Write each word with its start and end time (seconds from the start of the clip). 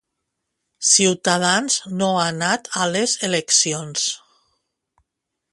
Ciutadans 0.91 1.77
no 1.99 2.09
ha 2.21 2.25
anat 2.31 2.73
a 2.85 2.89
les 2.97 3.15
eleccions 3.31 4.11